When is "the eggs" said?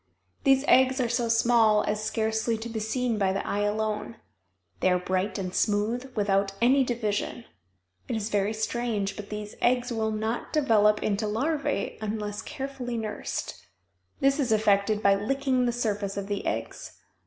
16.25-16.97